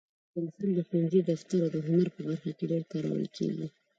پنسل 0.31 0.69
د 0.75 0.79
ښوونځي، 0.87 1.21
دفتر، 1.29 1.59
او 1.77 1.81
هنر 1.89 2.07
په 2.13 2.19
برخه 2.27 2.51
کې 2.57 2.65
ډېر 2.71 2.83
کارول 2.91 3.25
کېږي. 3.35 3.67